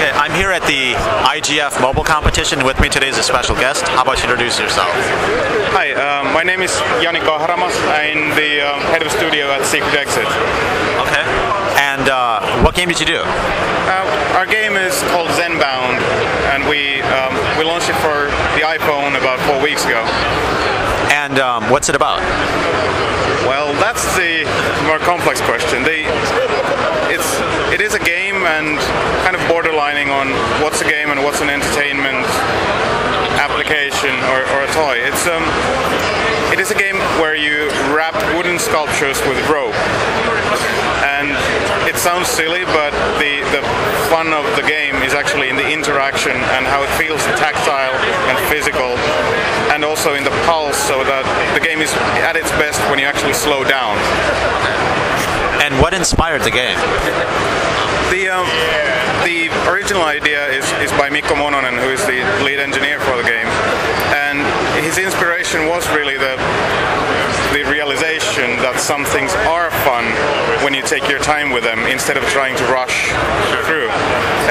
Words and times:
Okay, 0.00 0.16
I'm 0.16 0.32
here 0.32 0.48
at 0.48 0.64
the 0.64 0.96
IGF 1.28 1.76
mobile 1.76 2.04
competition. 2.04 2.64
With 2.64 2.80
me 2.80 2.88
today 2.88 3.12
is 3.12 3.18
a 3.18 3.22
special 3.22 3.54
guest. 3.54 3.84
How 3.84 4.00
about 4.00 4.16
you 4.16 4.24
introduce 4.24 4.58
yourself? 4.58 4.88
Hi, 5.76 5.92
um, 5.92 6.32
my 6.32 6.42
name 6.42 6.62
is 6.62 6.72
Jani 7.04 7.20
Kahramas. 7.20 7.76
I'm 7.92 8.32
the 8.32 8.64
um, 8.64 8.80
head 8.88 9.04
of 9.04 9.12
studio 9.12 9.52
at 9.52 9.60
Secret 9.68 9.92
Exit. 9.92 10.24
Okay. 11.04 11.20
And 11.84 12.08
uh, 12.08 12.40
what 12.64 12.74
game 12.74 12.88
did 12.88 12.98
you 12.98 13.04
do? 13.04 13.20
Uh, 13.20 14.40
our 14.40 14.46
game 14.46 14.72
is 14.72 14.96
called 15.12 15.28
Zen 15.36 15.60
Bound, 15.60 16.00
and 16.48 16.64
we 16.64 17.04
um, 17.12 17.36
we 17.60 17.68
launched 17.68 17.92
it 17.92 17.98
for 18.00 18.32
the 18.56 18.64
iPhone 18.64 19.20
about 19.20 19.36
four 19.44 19.60
weeks 19.60 19.84
ago. 19.84 20.00
And 21.12 21.36
um, 21.38 21.68
what's 21.68 21.90
it 21.90 21.94
about? 21.94 22.24
Well, 23.44 23.72
that's 23.80 24.04
the 24.16 24.48
more 24.88 24.98
complex 25.00 25.40
question. 25.40 25.82
The, 25.82 26.04
it 27.70 27.80
is 27.80 27.94
a 27.94 28.02
game 28.02 28.42
and 28.50 28.78
kind 29.22 29.34
of 29.34 29.42
borderlining 29.46 30.10
on 30.10 30.30
what's 30.62 30.80
a 30.80 30.88
game 30.88 31.10
and 31.10 31.22
what's 31.22 31.40
an 31.40 31.48
entertainment 31.48 32.26
application 33.38 34.10
or, 34.34 34.42
or 34.52 34.66
a 34.66 34.70
toy. 34.74 34.98
It's 34.98 35.26
um, 35.30 35.46
it 36.50 36.58
is 36.58 36.70
a 36.70 36.74
game 36.74 36.98
where 37.22 37.36
you 37.36 37.70
wrap 37.94 38.14
wooden 38.34 38.58
sculptures 38.58 39.22
with 39.22 39.38
rope, 39.48 39.74
and 41.06 41.30
it 41.86 41.96
sounds 41.96 42.26
silly, 42.28 42.64
but 42.74 42.90
the 43.22 43.38
the 43.54 43.62
fun 44.10 44.34
of 44.34 44.44
the 44.56 44.66
game 44.66 44.96
is 45.06 45.14
actually 45.14 45.48
in 45.48 45.56
the 45.56 45.70
interaction 45.70 46.34
and 46.34 46.66
how 46.66 46.82
it 46.82 46.90
feels 46.98 47.22
tactile 47.38 47.94
and 48.28 48.36
physical, 48.50 48.98
and 49.70 49.84
also 49.84 50.14
in 50.14 50.24
the 50.24 50.34
pulse, 50.44 50.76
so 50.76 51.04
that 51.04 51.22
the 51.54 51.62
game 51.62 51.80
is 51.80 51.92
at 52.26 52.34
its 52.34 52.50
best 52.58 52.80
when 52.90 52.98
you 52.98 53.06
actually 53.06 53.34
slow 53.34 53.62
down. 53.62 53.96
And 55.60 55.80
what 55.80 55.92
inspired 55.94 56.42
the 56.42 56.50
game? 56.50 56.76
The 58.10 58.28
um, 58.32 58.48
the 59.24 59.52
original 59.70 60.02
idea 60.02 60.48
is, 60.48 60.64
is 60.80 60.90
by 60.92 61.10
Mikko 61.10 61.34
Mononen, 61.34 61.78
who 61.78 61.90
is 61.92 62.00
the 62.06 62.24
lead 62.42 62.58
engineer 62.58 62.98
for 62.98 63.16
the 63.16 63.22
game, 63.22 63.46
and 64.16 64.40
his 64.82 64.98
inspiration 64.98 65.68
was 65.68 65.86
really 65.92 66.16
the 66.16 66.34
the 67.52 67.66
realization 67.66 68.56
that 68.62 68.78
some 68.78 69.04
things 69.04 69.34
are 69.50 69.70
fun 69.82 70.06
when 70.62 70.72
you 70.72 70.82
take 70.82 71.10
your 71.10 71.18
time 71.18 71.50
with 71.50 71.64
them 71.66 71.82
instead 71.90 72.16
of 72.16 72.22
trying 72.30 72.54
to 72.56 72.64
rush 72.70 73.10
through. 73.66 73.90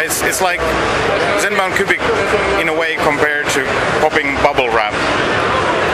It's, 0.04 0.22
it's 0.22 0.42
like 0.44 0.60
Zen 1.40 1.56
Bound 1.56 1.74
could 1.80 1.88
be 1.88 1.96
in 2.60 2.68
a 2.68 2.76
way 2.76 3.00
compared 3.08 3.48
to 3.56 3.64
popping 4.04 4.36
bubble 4.44 4.68
wrap. 4.68 4.92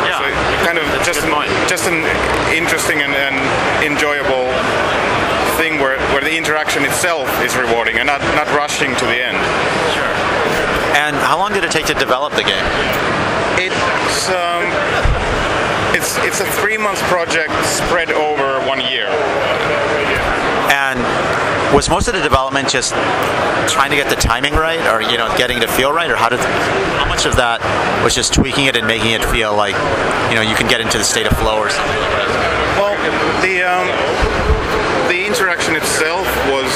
Yeah. 0.02 0.17
So 0.17 0.25
kind 0.66 0.81
of 0.81 0.85
That's 0.97 1.05
just 1.05 1.22
an, 1.22 1.33
just 1.69 1.85
an 1.85 2.02
interesting 2.50 3.05
and, 3.05 3.13
and 3.13 3.38
enjoyable 3.85 4.50
thing 5.58 5.80
where, 5.80 5.98
where 6.14 6.22
the 6.22 6.36
interaction 6.36 6.84
itself 6.84 7.30
is 7.42 7.56
rewarding 7.56 7.98
and 7.98 8.08
not, 8.08 8.22
not 8.36 8.48
rushing 8.56 8.95
to 8.95 9.06
the 9.06 9.20
end. 9.20 9.38
Sure. 9.94 10.14
And 10.95 11.16
how 11.17 11.38
long 11.38 11.53
did 11.53 11.64
it 11.64 11.72
take 11.72 11.86
to 11.88 11.94
develop 11.94 12.34
the 12.34 12.44
game? 12.44 12.66
It's 13.59 14.30
um, 14.30 14.64
it's 15.95 16.17
it's 16.20 16.39
a 16.42 16.45
three 16.59 16.78
month 16.78 17.00
project 17.12 17.52
spread 17.66 18.12
over 18.12 18.59
one 18.67 18.80
year. 18.80 19.08
And 20.72 21.00
was 21.73 21.90
most 21.90 22.08
of 22.08 22.14
the 22.14 22.22
development 22.22 22.69
just 22.69 22.94
trying 23.72 23.90
to 23.92 23.95
get 23.95 24.09
the 24.09 24.16
timing 24.16 24.53
right, 24.53 24.80
or 24.88 25.02
you 25.02 25.17
know, 25.17 25.28
getting 25.38 25.58
it 25.58 25.62
to 25.62 25.67
feel 25.67 25.92
right, 25.92 26.09
or 26.09 26.16
how 26.16 26.30
did 26.30 26.40
how 26.40 27.08
much 27.08 27.25
of 27.25 27.36
that 27.36 27.59
was 28.03 28.16
just 28.16 28.34
tweaking 28.34 28.66
it 28.66 28.75
and 28.75 28.88
making 28.88 29.12
it 29.12 29.23
feel 29.25 29.56
like 29.56 29.75
you 30.30 30.36
know 30.36 30.42
you 30.42 30.56
can 30.56 30.67
get 30.67 30.81
into 30.81 30.97
the 30.97 31.03
state 31.03 31.28
of 31.28 31.38
flow 31.38 31.59
or 31.59 31.69
something? 31.69 32.02
Well, 32.80 32.95
the 33.44 33.64
um, 33.64 33.88
the 35.08 35.25
interaction 35.25 35.75
itself 35.75 36.28
was 36.47 36.72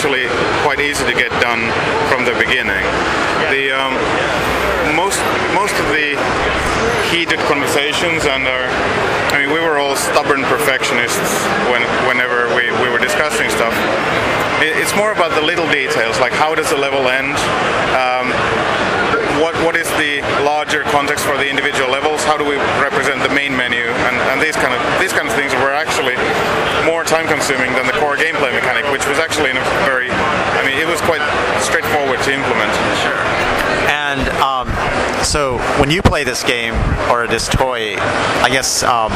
actually 0.00 0.32
quite 0.64 0.80
easy 0.80 1.04
to 1.04 1.12
get 1.12 1.28
done 1.44 1.60
from 2.08 2.24
the 2.24 2.32
beginning. 2.40 2.80
The 3.52 3.68
um, 3.68 3.92
most 4.96 5.20
most 5.52 5.76
of 5.76 5.92
the 5.92 6.16
heated 7.12 7.36
conversations 7.44 8.24
and 8.24 8.48
our 8.48 8.64
I 9.28 9.44
mean 9.44 9.52
we 9.52 9.60
were 9.60 9.76
all 9.76 9.94
stubborn 9.96 10.40
perfectionists 10.48 11.44
when 11.68 11.84
whenever 12.08 12.48
we, 12.56 12.72
we 12.80 12.88
were 12.88 12.96
discussing 12.96 13.52
stuff. 13.52 13.76
It, 14.64 14.72
it's 14.80 14.96
more 14.96 15.12
about 15.12 15.36
the 15.36 15.44
little 15.44 15.68
details 15.68 16.18
like 16.18 16.32
how 16.32 16.54
does 16.54 16.70
the 16.70 16.80
level 16.80 17.04
end. 17.12 17.36
Um, 17.92 18.32
what 19.40 19.56
what 19.64 19.76
is 19.76 19.88
the 19.96 20.20
larger 20.44 20.84
context 20.92 21.24
for 21.24 21.36
the 21.36 21.48
individual 21.48 21.90
levels? 21.90 22.22
How 22.24 22.36
do 22.36 22.44
we 22.44 22.56
represent 22.80 23.22
the 23.22 23.32
main 23.34 23.56
menu 23.56 23.88
and, 24.06 24.16
and 24.30 24.38
these 24.40 24.56
kind 24.56 24.72
of 24.72 24.80
these 25.00 25.12
kind 25.12 25.26
of 25.26 25.34
things 25.34 25.52
were 25.64 25.72
actually 25.72 26.16
more 26.84 27.04
time 27.04 27.26
consuming 27.26 27.72
than 27.72 27.86
the 27.86 27.96
core 27.98 28.16
gameplay 28.16 28.52
mechanic, 28.52 28.84
which 28.92 29.06
was 29.08 29.18
actually 29.18 29.52
very 29.88 30.10
I 30.12 30.62
mean 30.64 30.78
it 30.78 30.88
was 30.88 31.00
quite 31.02 31.24
straightforward 31.64 32.20
to 32.24 32.30
implement. 32.32 32.72
Sure. 33.02 33.20
And 33.90 34.28
um, 34.40 34.68
so, 35.24 35.58
when 35.78 35.90
you 35.90 36.02
play 36.02 36.24
this 36.24 36.42
game 36.42 36.74
or 37.10 37.26
this 37.26 37.48
toy, 37.48 37.96
I 37.96 38.48
guess 38.50 38.82
um, 38.82 39.12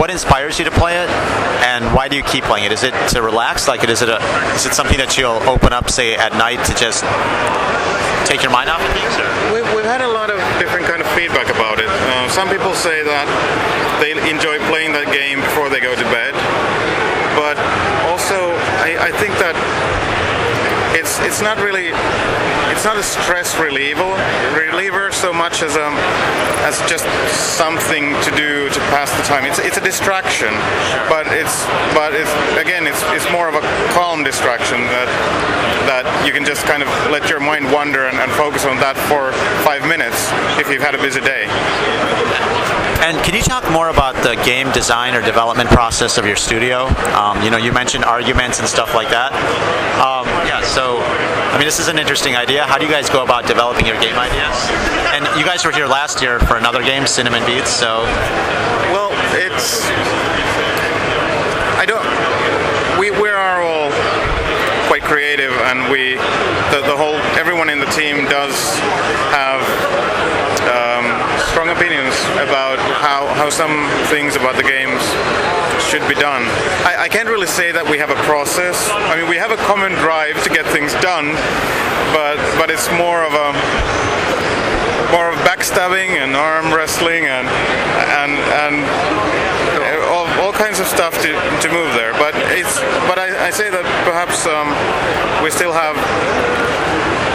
what 0.00 0.10
inspires 0.10 0.58
you 0.58 0.64
to 0.64 0.70
play 0.70 1.02
it, 1.02 1.08
and 1.62 1.94
why 1.94 2.08
do 2.08 2.16
you 2.16 2.22
keep 2.22 2.44
playing 2.44 2.66
it? 2.66 2.72
Is 2.72 2.82
it 2.82 2.94
to 3.10 3.22
relax? 3.22 3.68
Like, 3.68 3.88
is 3.88 4.02
it 4.02 4.08
a 4.08 4.16
is 4.54 4.66
it 4.66 4.74
something 4.74 4.98
that 4.98 5.16
you'll 5.18 5.42
open 5.48 5.72
up, 5.72 5.90
say, 5.90 6.16
at 6.16 6.32
night 6.32 6.64
to 6.66 6.74
just 6.74 7.04
take 8.28 8.42
your 8.42 8.52
mind 8.52 8.70
off 8.70 8.80
of 8.80 8.92
things? 8.92 9.14
Or? 9.18 9.31
Had 9.92 10.00
a 10.00 10.08
lot 10.08 10.32
of 10.32 10.40
different 10.56 10.88
kind 10.88 11.04
of 11.04 11.08
feedback 11.12 11.52
about 11.52 11.76
it. 11.76 11.84
Uh, 11.84 12.24
some 12.32 12.48
people 12.48 12.72
say 12.72 13.04
that 13.04 13.28
they 14.00 14.16
enjoy 14.24 14.56
playing 14.72 14.96
that 14.96 15.12
game 15.12 15.36
before 15.44 15.68
they 15.68 15.84
go 15.84 15.92
to 15.92 16.06
bed, 16.08 16.32
but 17.36 17.60
also 18.08 18.56
I, 18.80 18.96
I 18.96 19.10
think 19.20 19.36
that 19.36 19.52
it's 21.12 21.20
it's 21.20 21.42
not 21.42 21.58
really 21.58 21.88
it's 22.72 22.84
not 22.84 22.96
a 22.96 23.02
stress 23.02 23.58
reliever 23.58 24.16
reliever 24.56 25.12
so 25.12 25.32
much 25.32 25.62
as 25.62 25.76
um 25.76 25.92
as 26.64 26.78
just 26.88 27.04
something 27.28 28.14
to 28.22 28.30
do 28.36 28.70
to 28.70 28.80
pass 28.88 29.10
the 29.16 29.22
time. 29.24 29.44
It's 29.44 29.58
it's 29.58 29.76
a 29.76 29.80
distraction, 29.80 30.54
but 31.08 31.26
it's 31.28 31.66
but 31.92 32.14
it's 32.14 32.32
again 32.56 32.86
it's 32.86 33.02
it's 33.12 33.30
more 33.30 33.48
of 33.48 33.54
a 33.54 33.60
calm 33.92 34.24
distraction 34.24 34.80
that 34.88 35.08
that 35.84 36.04
you 36.26 36.32
can 36.32 36.44
just 36.44 36.64
kind 36.64 36.82
of 36.82 36.88
let 37.10 37.28
your 37.28 37.40
mind 37.40 37.70
wander 37.70 38.06
and, 38.06 38.16
and 38.16 38.30
focus 38.32 38.64
on 38.64 38.76
that 38.78 38.96
for 39.10 39.32
five 39.64 39.86
minutes 39.86 40.30
if 40.58 40.70
you've 40.70 40.82
had 40.82 40.94
a 40.94 41.02
busy 41.02 41.20
day. 41.20 41.44
And 43.02 43.18
can 43.24 43.34
you 43.34 43.42
talk 43.42 43.68
more 43.68 43.88
about 43.88 44.14
the 44.22 44.40
game 44.44 44.70
design 44.70 45.16
or 45.16 45.22
development 45.22 45.68
process 45.70 46.18
of 46.18 46.24
your 46.24 46.36
studio? 46.36 46.86
Um, 47.18 47.42
you 47.42 47.50
know, 47.50 47.56
you 47.56 47.72
mentioned 47.72 48.04
arguments 48.04 48.60
and 48.60 48.68
stuff 48.68 48.94
like 48.94 49.10
that. 49.10 49.34
Um, 49.98 50.24
yeah, 50.46 50.62
so 50.62 50.98
I 51.50 51.58
mean, 51.58 51.66
this 51.66 51.80
is 51.80 51.88
an 51.88 51.98
interesting 51.98 52.36
idea. 52.36 52.62
How 52.64 52.78
do 52.78 52.86
you 52.86 52.92
guys 52.92 53.10
go 53.10 53.24
about 53.24 53.48
developing 53.48 53.86
your 53.86 53.98
game 54.00 54.14
ideas? 54.14 54.54
And 55.18 55.26
you 55.36 55.44
guys 55.44 55.64
were 55.64 55.72
here 55.72 55.88
last 55.88 56.22
year 56.22 56.38
for 56.38 56.56
another 56.56 56.80
game, 56.80 57.04
Cinnamon 57.08 57.44
Beats. 57.44 57.70
So 57.72 58.06
Well, 58.94 59.10
it's 59.34 59.82
I 61.74 61.84
don't 61.84 62.06
we 63.00 63.10
we 63.10 63.28
are 63.28 63.62
all 63.62 63.90
quite 64.86 65.02
creative 65.02 65.50
and 65.66 65.90
we 65.90 66.14
the, 66.70 66.86
the 66.86 66.96
whole 66.96 67.16
everyone 67.34 67.68
in 67.68 67.80
the 67.80 67.90
team 67.98 68.26
does 68.30 68.78
have 69.34 69.58
opinions 71.72 72.14
about 72.36 72.78
how, 73.00 73.26
how 73.34 73.48
some 73.48 73.88
things 74.12 74.36
about 74.36 74.56
the 74.56 74.62
games 74.62 75.02
should 75.80 76.06
be 76.06 76.14
done. 76.14 76.44
I, 76.84 77.04
I 77.04 77.08
can't 77.08 77.28
really 77.28 77.48
say 77.48 77.72
that 77.72 77.88
we 77.88 77.98
have 77.98 78.10
a 78.10 78.20
process. 78.28 78.88
I 78.92 79.16
mean, 79.16 79.28
we 79.28 79.36
have 79.36 79.50
a 79.50 79.60
common 79.64 79.92
drive 79.98 80.36
to 80.44 80.50
get 80.50 80.66
things 80.68 80.92
done, 81.00 81.32
but 82.12 82.36
but 82.60 82.70
it's 82.70 82.88
more 82.94 83.24
of 83.24 83.32
a 83.32 83.48
more 85.12 85.28
of 85.32 85.36
backstabbing 85.44 86.16
and 86.20 86.36
arm 86.36 86.72
wrestling 86.72 87.26
and 87.26 87.48
and 88.16 88.32
and 88.62 88.74
all, 90.12 90.28
all 90.40 90.52
kinds 90.52 90.80
of 90.80 90.86
stuff 90.86 91.16
to, 91.24 91.32
to 91.60 91.68
move 91.72 91.92
there. 91.96 92.12
But 92.20 92.36
it's 92.52 92.80
but 93.08 93.18
I, 93.18 93.48
I 93.48 93.50
say 93.50 93.68
that 93.68 93.84
perhaps 94.04 94.46
um, 94.46 94.72
we 95.42 95.50
still 95.50 95.72
have 95.72 95.96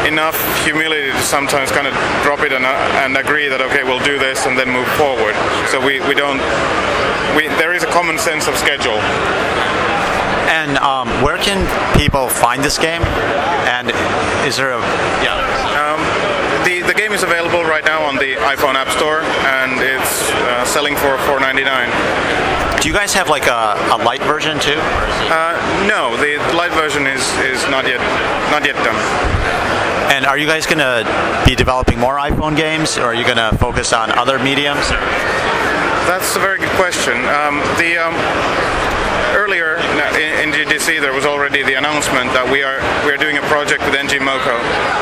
enough 0.07 0.39
humility 0.63 1.11
to 1.11 1.21
sometimes 1.21 1.69
kind 1.71 1.85
of 1.85 1.93
drop 2.23 2.39
it 2.39 2.53
and, 2.53 2.65
uh, 2.65 3.03
and 3.03 3.17
agree 3.17 3.49
that 3.49 3.59
okay 3.61 3.83
we'll 3.83 4.03
do 4.03 4.17
this 4.17 4.45
and 4.47 4.57
then 4.57 4.71
move 4.71 4.87
forward. 4.95 5.35
So 5.67 5.83
we, 5.83 5.99
we 6.07 6.15
don't 6.15 6.39
we 7.35 7.51
there 7.59 7.73
is 7.75 7.83
a 7.83 7.91
common 7.91 8.17
sense 8.17 8.47
of 8.47 8.55
schedule. 8.55 8.97
And 10.47 10.77
um, 10.79 11.09
where 11.21 11.37
can 11.37 11.67
people 11.97 12.29
find 12.29 12.63
this 12.63 12.77
game? 12.79 13.03
And 13.67 13.91
is 14.47 14.55
there 14.55 14.71
a 14.71 14.79
yeah? 15.19 15.35
Um, 15.75 15.99
the, 16.63 16.81
the 16.87 16.93
game 16.93 17.11
is 17.11 17.23
available 17.23 17.63
right 17.63 17.83
now 17.83 18.03
on 18.03 18.15
the 18.15 18.35
iPhone 18.47 18.75
App 18.75 18.89
Store 18.89 19.21
and 19.59 19.79
it's 19.83 20.31
uh, 20.31 20.65
selling 20.65 20.95
for 20.95 21.17
$4.99. 21.27 22.56
Do 22.87 22.93
you 22.93 22.97
guys 22.97 23.13
have 23.15 23.27
like 23.27 23.47
a, 23.47 23.75
a 23.91 23.99
light 24.01 24.21
version 24.21 24.57
too? 24.61 24.79
Uh, 24.79 25.59
no, 25.89 26.15
the 26.15 26.37
light 26.55 26.71
version 26.71 27.05
is, 27.05 27.19
is 27.43 27.67
not 27.67 27.83
yet 27.85 27.99
not 28.49 28.63
yet 28.63 28.75
done. 28.79 28.95
And 30.15 30.25
are 30.25 30.37
you 30.37 30.47
guys 30.47 30.65
going 30.65 30.79
to 30.79 31.03
be 31.45 31.53
developing 31.53 31.99
more 31.99 32.15
iPhone 32.15 32.55
games, 32.55 32.97
or 32.97 33.11
are 33.11 33.13
you 33.13 33.25
going 33.25 33.43
to 33.43 33.51
focus 33.57 33.91
on 33.91 34.17
other 34.17 34.39
mediums? 34.39 34.87
That's 36.07 36.33
a 36.37 36.39
very 36.39 36.59
good 36.59 36.71
question. 36.79 37.17
Um, 37.27 37.59
the 37.75 37.99
um, 37.99 38.15
earlier 39.35 39.75
in, 40.15 40.47
in 40.47 40.55
GDC 40.55 41.01
there 41.01 41.11
was 41.11 41.25
already 41.25 41.63
the 41.63 41.73
announcement 41.73 42.31
that 42.31 42.47
we 42.47 42.63
are 42.63 42.79
we 43.03 43.11
are 43.11 43.19
doing 43.19 43.35
a 43.35 43.43
project 43.51 43.83
with 43.83 43.99
ngmoco. 43.99 44.55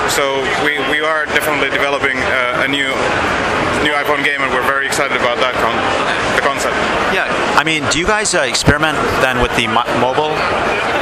So 0.10 0.42
we, 0.66 0.82
we 0.90 1.06
are 1.06 1.30
definitely 1.38 1.70
developing 1.70 2.18
a, 2.18 2.66
a 2.66 2.68
new 2.68 2.90
new 3.86 3.94
iPhone 3.94 4.26
game, 4.26 4.42
and 4.42 4.50
we're 4.50 4.66
very 4.66 4.90
excited 4.90 5.16
about 5.16 5.38
that 5.38 5.54
con- 5.62 5.78
the 6.34 6.42
concept. 6.42 6.74
Yeah, 7.14 7.30
I 7.54 7.64
mean, 7.64 7.86
do 7.94 8.02
you 8.02 8.08
guys 8.10 8.34
uh, 8.34 8.42
experiment 8.42 8.98
then 9.22 9.38
with 9.46 9.56
the 9.56 9.70
mo- 9.70 9.86
mobile 10.02 10.34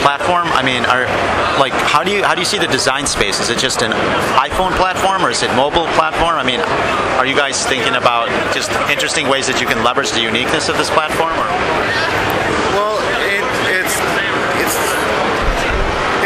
platform? 0.04 0.52
I 0.52 0.62
mean, 0.62 0.84
are 0.92 1.08
like 1.56 1.72
how 1.72 2.04
do 2.04 2.12
you 2.12 2.28
how 2.28 2.36
do 2.36 2.44
you 2.44 2.46
see 2.46 2.60
the 2.60 2.68
design 2.68 3.08
space? 3.08 3.40
Is 3.40 3.50
it 3.50 3.58
just 3.58 3.82
an 3.82 3.96
iPhone 4.36 4.76
platform 4.76 5.24
or 5.24 5.32
is 5.32 5.42
it 5.44 5.50
mobile 5.56 5.88
platform? 5.96 6.36
I 6.36 6.44
mean, 6.44 6.60
are 7.16 7.26
you 7.26 7.36
guys 7.36 7.66
thinking 7.66 7.96
about 7.96 8.28
just 8.54 8.70
interesting 8.92 9.32
ways 9.32 9.48
that 9.48 9.62
you 9.64 9.68
can 9.68 9.80
leverage 9.82 10.12
the 10.12 10.22
uniqueness 10.22 10.68
of 10.68 10.76
this 10.76 10.92
platform? 10.92 11.32
Or? 11.40 11.48
Well, 12.76 13.00
it, 13.24 13.48
it's 13.80 13.96
it's 14.60 14.76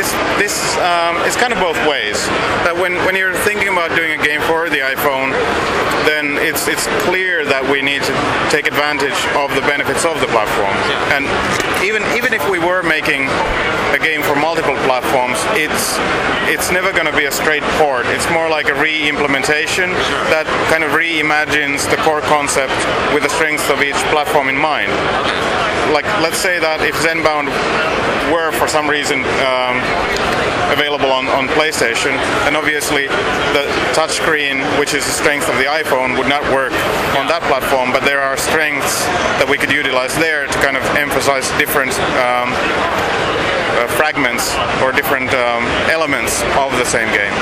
it's 0.02 0.12
this 0.42 0.67
um, 0.84 1.18
it's 1.26 1.36
kind 1.36 1.54
of 1.54 1.60
both 1.60 1.78
ways. 1.90 2.18
That 2.66 2.76
when 2.76 2.96
when 3.06 3.16
you're 3.16 3.36
thinking 3.42 3.70
about 3.70 3.96
doing 3.96 4.14
a 4.14 4.22
game 4.22 4.42
for 4.46 4.70
the 4.70 4.82
iPhone, 4.86 5.34
then 6.06 6.38
it's 6.38 6.68
it's 6.68 6.86
clear 7.04 7.46
that 7.46 7.66
we 7.66 7.82
need 7.82 8.04
to 8.04 8.14
take 8.54 8.68
advantage 8.68 9.18
of 9.36 9.54
the 9.58 9.66
benefits 9.66 10.06
of 10.06 10.20
the 10.22 10.30
platform. 10.30 10.76
And 11.12 11.26
even 11.82 12.04
even 12.14 12.34
if 12.34 12.44
we 12.50 12.60
were 12.60 12.84
making 12.84 13.26
a 13.94 14.00
game 14.00 14.22
for 14.22 14.36
multiple 14.36 14.78
platforms, 14.86 15.42
it's 15.58 15.98
it's 16.48 16.72
never 16.72 16.94
going 16.94 17.10
to 17.10 17.16
be 17.16 17.26
a 17.26 17.34
straight 17.34 17.66
port. 17.82 18.06
It's 18.14 18.30
more 18.30 18.50
like 18.50 18.70
a 18.70 18.76
re-implementation 18.78 19.92
that 20.30 20.46
kind 20.70 20.84
of 20.84 20.92
reimagines 20.92 21.90
the 21.90 21.98
core 22.06 22.22
concept 22.22 22.76
with 23.14 23.24
the 23.24 23.34
strengths 23.34 23.70
of 23.70 23.82
each 23.82 24.00
platform 24.14 24.50
in 24.50 24.58
mind. 24.58 24.92
Like 25.92 26.06
let's 26.20 26.38
say 26.38 26.60
that 26.60 26.84
if 26.84 26.96
Zen 27.02 27.24
Bound 27.24 27.48
were 28.32 28.52
for 28.52 28.68
some 28.68 28.90
reason 28.90 29.24
um, 29.44 29.80
available 30.74 31.12
on, 31.12 31.28
on 31.28 31.48
PlayStation, 31.50 32.12
And 32.46 32.56
obviously 32.56 33.08
the 33.08 33.66
touchscreen, 33.94 34.64
which 34.80 34.94
is 34.94 35.06
the 35.06 35.12
strength 35.12 35.50
of 35.50 35.56
the 35.58 35.66
iPhone, 35.66 36.18
would 36.18 36.28
not 36.28 36.44
work 36.54 36.74
on 37.18 37.28
that 37.28 37.42
platform. 37.48 37.92
But 37.92 38.04
there 38.04 38.22
are 38.22 38.38
strengths 38.38 39.06
that 39.40 39.48
we 39.50 39.58
could 39.58 39.72
utilize 39.72 40.16
there 40.18 40.48
to 40.48 40.58
kind 40.60 40.78
of 40.78 40.84
emphasize 40.96 41.50
different 41.58 41.94
um, 42.20 42.52
uh, 42.54 43.88
fragments 43.96 44.56
or 44.82 44.92
different 44.92 45.34
um, 45.34 45.64
elements 45.90 46.42
of 46.58 46.72
the 46.78 46.86
same 46.86 47.08
game. 47.14 47.34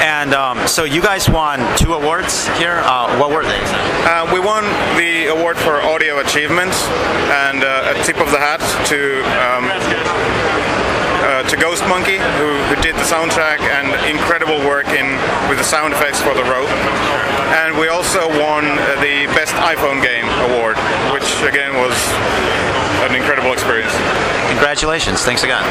And 0.00 0.32
um, 0.32 0.66
so 0.66 0.84
you 0.84 1.02
guys 1.02 1.28
won 1.28 1.60
two 1.76 1.92
awards 1.92 2.48
here. 2.56 2.80
Uh, 2.84 3.18
what 3.18 3.30
were 3.30 3.44
they? 3.44 3.60
Uh, 4.08 4.32
we 4.32 4.40
won 4.40 4.64
the 4.96 5.26
award 5.26 5.58
for 5.58 5.80
audio 5.82 6.20
achievement 6.20 6.72
and 7.28 7.62
uh, 7.62 7.94
a 7.94 8.04
tip 8.04 8.16
of 8.16 8.30
the 8.30 8.38
hat 8.38 8.60
to 8.88 9.20
um, 9.44 10.79
to 11.50 11.56
Ghost 11.56 11.82
Monkey, 11.88 12.18
who, 12.38 12.48
who 12.70 12.76
did 12.78 12.94
the 12.94 13.02
soundtrack 13.02 13.58
and 13.58 13.90
incredible 14.06 14.58
work 14.62 14.86
in 14.94 15.18
with 15.50 15.58
the 15.58 15.66
sound 15.66 15.92
effects 15.92 16.22
for 16.22 16.32
the 16.32 16.46
rope. 16.46 16.70
And 17.58 17.76
we 17.76 17.88
also 17.88 18.28
won 18.38 18.62
the 19.02 19.26
best 19.34 19.50
iPhone 19.58 19.98
game 19.98 20.30
award, 20.46 20.78
which 21.10 21.26
again 21.42 21.74
was 21.74 21.98
an 23.02 23.16
incredible 23.18 23.52
experience. 23.52 23.90
Congratulations. 24.46 25.22
Thanks 25.22 25.42
again. 25.42 25.58